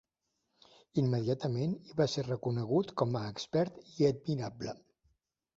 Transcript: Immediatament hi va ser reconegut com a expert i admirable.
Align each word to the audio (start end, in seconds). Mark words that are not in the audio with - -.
Immediatament 1.01 1.75
hi 1.91 1.97
va 2.01 2.09
ser 2.15 2.25
reconegut 2.29 2.95
com 3.03 3.21
a 3.21 3.25
expert 3.35 3.79
i 3.93 4.11
admirable. 4.13 4.79